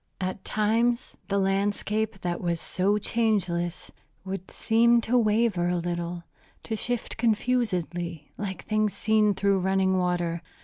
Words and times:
At 0.19 0.43
times 0.43 1.15
the 1.27 1.37
landscape, 1.37 2.21
that 2.21 2.41
was 2.41 2.59
so 2.59 2.97
changeless, 2.97 3.91
would 4.25 4.49
seem 4.49 4.99
to 5.01 5.15
waver 5.15 5.67
a 5.69 5.77
little, 5.77 6.23
to 6.63 6.75
shift 6.75 7.17
confusedly 7.17 8.31
like 8.35 8.65
things 8.65 8.93
seen 8.95 9.35
through 9.35 9.59
running 9.59 9.99
water. 9.99 10.41